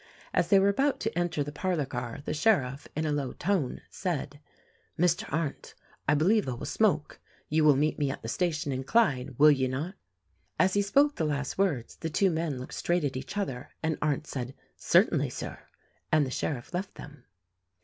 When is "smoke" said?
6.65-7.19